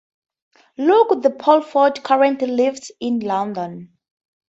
[0.79, 3.91] Luke de Pulford currently lives in London.